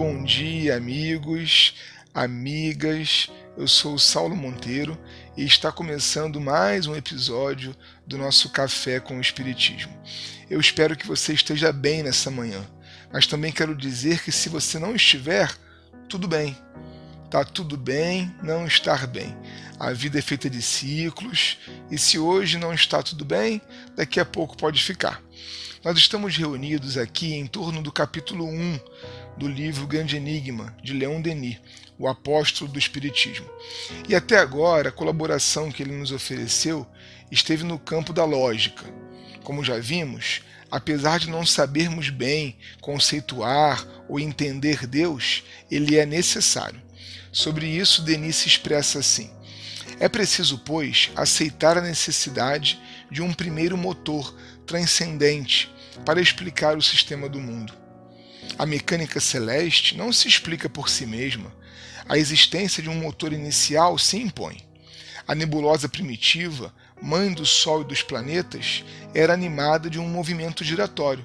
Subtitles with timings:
[0.00, 1.74] bom dia, amigos,
[2.14, 3.28] amigas.
[3.54, 4.98] Eu sou o Saulo Monteiro
[5.36, 7.76] e está começando mais um episódio
[8.06, 9.92] do nosso Café com o Espiritismo.
[10.48, 12.66] Eu espero que você esteja bem nessa manhã,
[13.12, 15.54] mas também quero dizer que se você não estiver,
[16.08, 16.56] tudo bem.
[17.30, 19.36] Tá tudo bem não estar bem.
[19.78, 21.58] A vida é feita de ciclos
[21.90, 23.60] e se hoje não está tudo bem,
[23.94, 25.22] daqui a pouco pode ficar.
[25.84, 28.78] Nós estamos reunidos aqui em torno do capítulo 1
[29.40, 31.56] do livro Grande Enigma, de Leon Denis,
[31.98, 33.48] o apóstolo do Espiritismo.
[34.06, 36.86] E até agora, a colaboração que ele nos ofereceu
[37.30, 38.84] esteve no campo da lógica.
[39.42, 46.80] Como já vimos, apesar de não sabermos bem conceituar ou entender Deus, ele é necessário.
[47.32, 49.30] Sobre isso, Denis se expressa assim:
[49.98, 52.78] É preciso, pois, aceitar a necessidade
[53.10, 54.36] de um primeiro motor
[54.66, 55.72] transcendente
[56.04, 57.79] para explicar o sistema do mundo.
[58.60, 61.50] A mecânica celeste não se explica por si mesma.
[62.06, 64.58] A existência de um motor inicial se impõe.
[65.26, 66.70] A nebulosa primitiva,
[67.00, 71.24] mãe do Sol e dos planetas, era animada de um movimento giratório.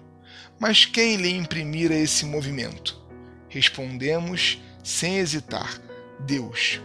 [0.58, 2.98] Mas quem lhe imprimira esse movimento?
[3.50, 5.78] Respondemos sem hesitar:
[6.22, 6.80] Deus.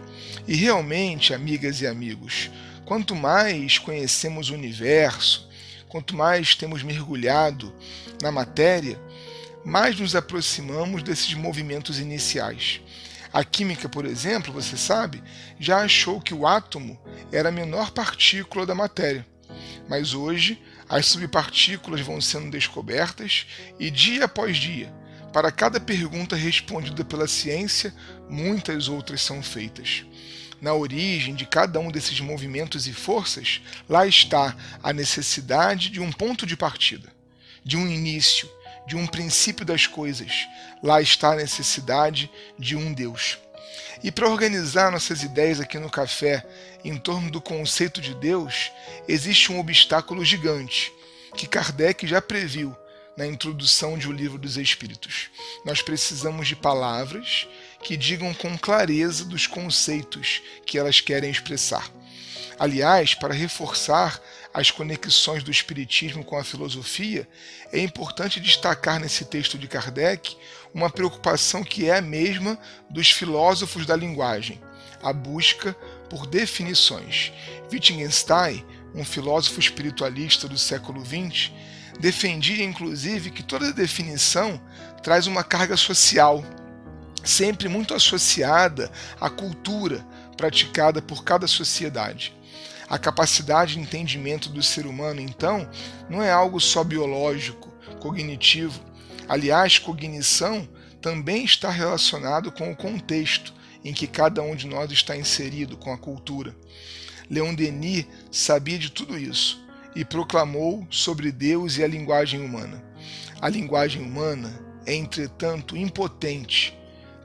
[0.45, 2.51] E realmente, amigas e amigos,
[2.83, 5.49] quanto mais conhecemos o universo,
[5.87, 7.73] quanto mais temos mergulhado
[8.21, 8.99] na matéria,
[9.63, 12.81] mais nos aproximamos desses movimentos iniciais.
[13.33, 15.23] A química, por exemplo, você sabe,
[15.59, 16.99] já achou que o átomo
[17.31, 19.25] era a menor partícula da matéria.
[19.87, 23.45] Mas hoje, as subpartículas vão sendo descobertas
[23.79, 24.93] e, dia após dia,
[25.31, 27.93] para cada pergunta respondida pela ciência,
[28.29, 30.05] muitas outras são feitas
[30.61, 36.11] na origem de cada um desses movimentos e forças, lá está a necessidade de um
[36.11, 37.11] ponto de partida,
[37.65, 38.47] de um início,
[38.85, 40.47] de um princípio das coisas.
[40.81, 43.37] Lá está a necessidade de um Deus.
[44.03, 46.45] E para organizar nossas ideias aqui no café
[46.83, 48.71] em torno do conceito de Deus,
[49.07, 50.91] existe um obstáculo gigante
[51.35, 52.75] que Kardec já previu
[53.15, 55.29] na introdução de O Livro dos Espíritos.
[55.65, 57.47] Nós precisamos de palavras
[57.83, 61.89] que digam com clareza dos conceitos que elas querem expressar.
[62.59, 64.21] Aliás, para reforçar
[64.53, 67.27] as conexões do Espiritismo com a filosofia,
[67.71, 70.35] é importante destacar nesse texto de Kardec
[70.73, 72.57] uma preocupação que é a mesma
[72.89, 74.61] dos filósofos da linguagem,
[75.01, 75.75] a busca
[76.09, 77.31] por definições.
[77.71, 81.51] Wittgenstein, um filósofo espiritualista do século XX,
[81.99, 84.61] defendia inclusive que toda definição
[85.01, 86.43] traz uma carga social
[87.23, 90.05] sempre muito associada à cultura
[90.41, 92.33] praticada por cada sociedade.
[92.89, 95.69] A capacidade de entendimento do ser humano, então,
[96.09, 98.83] não é algo só biológico, cognitivo.
[99.29, 100.67] Aliás, cognição
[100.99, 103.53] também está relacionado com o contexto
[103.85, 106.55] em que cada um de nós está inserido, com a cultura.
[107.29, 109.63] Leon Denis sabia de tudo isso
[109.95, 112.83] e proclamou sobre Deus e a linguagem humana.
[113.39, 116.75] A linguagem humana é, entretanto, impotente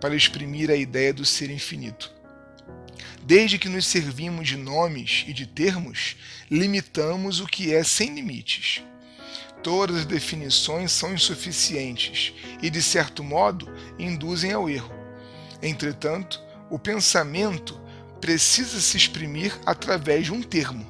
[0.02, 2.15] para exprimir a ideia do ser infinito.
[3.26, 6.16] Desde que nos servimos de nomes e de termos,
[6.48, 8.84] limitamos o que é sem limites.
[9.64, 12.32] Todas as definições são insuficientes
[12.62, 14.94] e, de certo modo, induzem ao erro.
[15.60, 17.80] Entretanto, o pensamento
[18.20, 20.86] precisa se exprimir através de um termo.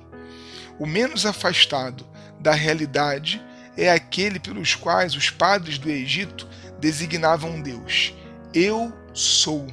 [0.78, 2.06] O menos afastado
[2.38, 3.42] da realidade
[3.78, 6.46] é aquele pelos quais os padres do Egito
[6.78, 8.12] designavam Deus,
[8.52, 9.66] eu sou.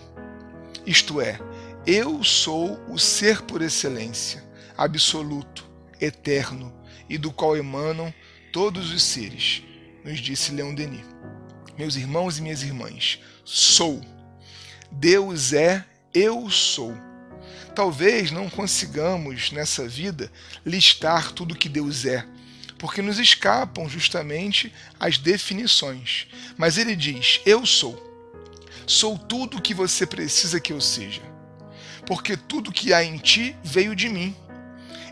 [0.85, 1.40] Isto é,
[1.85, 4.41] eu sou o ser por excelência,
[4.77, 6.73] absoluto, eterno
[7.09, 8.13] e do qual emanam
[8.53, 9.63] todos os seres,
[10.03, 11.06] nos disse Leon Denis.
[11.77, 14.01] Meus irmãos e minhas irmãs, sou.
[14.89, 15.83] Deus é
[16.13, 16.95] eu sou.
[17.75, 20.31] Talvez não consigamos nessa vida
[20.65, 22.25] listar tudo que Deus é,
[22.77, 26.27] porque nos escapam justamente as definições.
[26.56, 28.12] Mas ele diz: Eu sou.
[28.85, 31.32] Sou tudo o que você precisa que eu seja.
[32.05, 34.35] Porque tudo que há em ti veio de mim.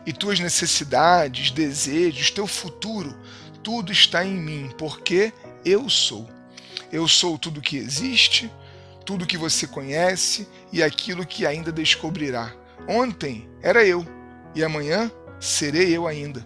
[0.05, 3.15] E tuas necessidades, desejos, teu futuro,
[3.63, 5.31] tudo está em mim, porque
[5.63, 6.27] eu sou.
[6.91, 8.51] Eu sou tudo que existe,
[9.05, 12.53] tudo que você conhece e aquilo que ainda descobrirá.
[12.87, 14.05] Ontem era eu
[14.55, 16.45] e amanhã serei eu ainda.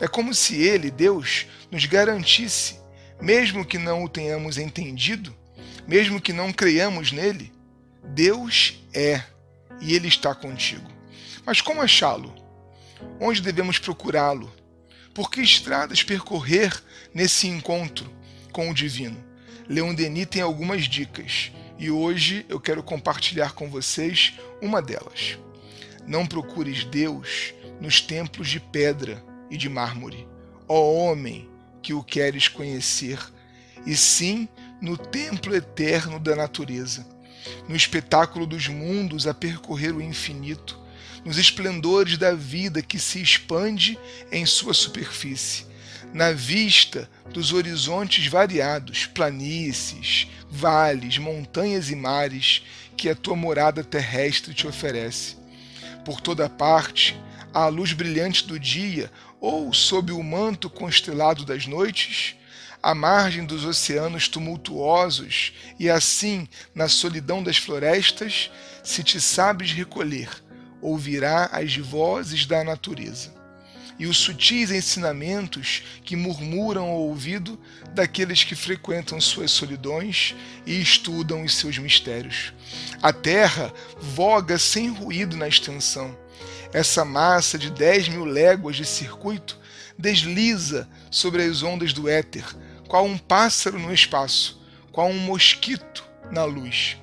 [0.00, 2.78] É como se ele, Deus, nos garantisse,
[3.20, 5.34] mesmo que não o tenhamos entendido,
[5.86, 7.52] mesmo que não creiamos nele,
[8.04, 9.22] Deus é
[9.80, 10.90] e ele está contigo.
[11.44, 12.34] Mas como achá-lo?
[13.18, 14.52] Onde devemos procurá-lo?
[15.14, 16.72] Por que estradas percorrer
[17.12, 18.10] nesse encontro
[18.52, 19.22] com o divino?
[19.68, 25.38] Leon Denis tem algumas dicas e hoje eu quero compartilhar com vocês uma delas.
[26.06, 30.28] Não procures Deus nos templos de pedra e de mármore,
[30.68, 31.48] ó homem
[31.82, 33.18] que o queres conhecer,
[33.86, 34.48] e sim
[34.80, 37.06] no templo eterno da natureza,
[37.68, 40.78] no espetáculo dos mundos a percorrer o infinito,
[41.24, 43.98] nos esplendores da vida que se expande
[44.32, 45.66] em sua superfície,
[46.12, 52.62] na vista dos horizontes variados, planícies, vales, montanhas e mares
[52.96, 55.36] que a tua morada terrestre te oferece.
[56.04, 57.16] Por toda parte,
[57.52, 59.10] à luz brilhante do dia
[59.40, 62.36] ou sob o manto constelado das noites,
[62.82, 68.50] à margem dos oceanos tumultuosos e assim na solidão das florestas,
[68.82, 70.28] se te sabes recolher,
[70.80, 73.40] ouvirá as vozes da natureza
[74.00, 77.60] e os sutis ensinamentos que murmuram ao ouvido
[77.92, 80.34] daqueles que frequentam suas solidões
[80.64, 82.54] e estudam os seus mistérios.
[83.02, 86.16] A terra voga sem ruído na extensão.
[86.72, 89.58] Essa massa de dez mil léguas de circuito
[89.98, 92.46] desliza sobre as ondas do éter,
[92.90, 94.60] qual um pássaro no espaço,
[94.92, 96.98] qual um mosquito na luz.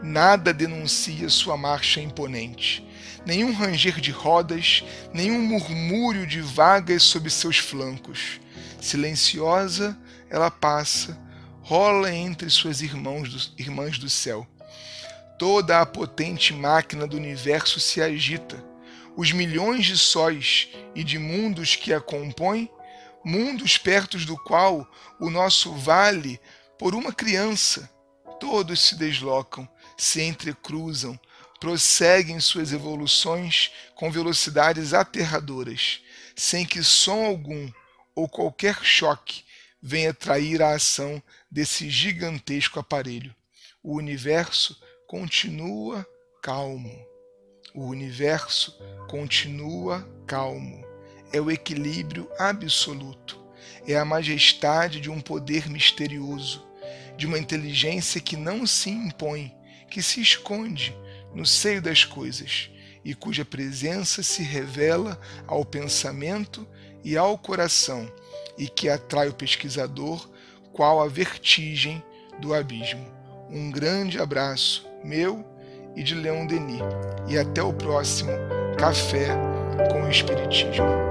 [0.00, 2.88] Nada denuncia sua marcha imponente
[3.24, 8.40] nenhum ranger de rodas, nenhum murmúrio de vagas sob seus flancos.
[8.80, 9.96] Silenciosa,
[10.28, 11.18] ela passa,
[11.62, 14.46] rola entre suas irmãos do, irmãs do céu.
[15.38, 18.62] Toda a potente máquina do universo se agita.
[19.16, 22.70] Os milhões de sóis e de mundos que a compõem,
[23.24, 24.88] mundos perto do qual
[25.18, 26.40] o nosso vale,
[26.78, 27.90] por uma criança,
[28.38, 31.18] todos se deslocam, se entrecruzam,
[31.60, 36.00] prosseguem suas evoluções com velocidades aterradoras,
[36.34, 37.70] sem que som algum
[38.14, 39.44] ou qualquer choque
[39.82, 43.34] venha trair a ação desse gigantesco aparelho.
[43.82, 46.06] O universo continua
[46.42, 47.06] calmo.
[47.74, 48.76] O universo
[49.08, 50.89] continua calmo.
[51.32, 53.40] É o equilíbrio absoluto.
[53.86, 56.66] É a majestade de um poder misterioso,
[57.16, 59.54] de uma inteligência que não se impõe,
[59.90, 60.94] que se esconde,
[61.34, 62.70] no seio das coisas
[63.04, 66.66] e cuja presença se revela ao pensamento
[67.02, 68.10] e ao coração
[68.58, 70.28] e que atrai o pesquisador
[70.72, 72.02] qual a vertigem
[72.40, 73.06] do abismo.
[73.50, 75.44] Um grande abraço meu
[75.96, 76.82] e de Leon Denis
[77.28, 78.32] e até o próximo
[78.78, 79.28] Café
[79.90, 81.09] com o Espiritismo.